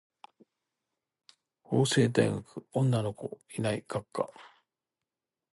[1.61, 4.31] 法政大学女の子いない学科